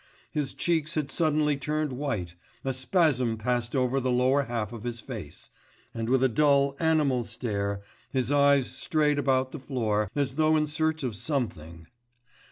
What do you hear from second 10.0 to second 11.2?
as though in search of